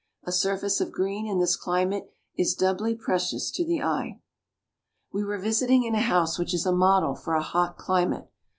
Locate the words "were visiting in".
5.23-5.93